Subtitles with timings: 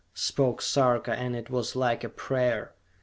[0.15, 2.73] spoke Sarka, and it was like a prayer.